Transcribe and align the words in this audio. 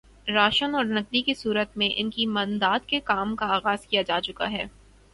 ration 0.27 0.75
اور 0.75 0.85
نقدی 0.85 1.21
کی 1.21 1.33
صورت 1.33 1.77
میں 1.77 1.89
ان 1.95 2.09
کی 2.09 2.25
امداد 2.25 2.87
کے 2.87 2.99
کام 3.03 3.35
کا 3.35 3.53
آغاز 3.55 3.85
کیا 3.87 4.01
جا 4.01 4.19
چکا 4.21 4.51
ہے 4.51 4.65